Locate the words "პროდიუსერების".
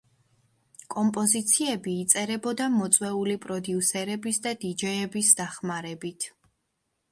3.45-4.43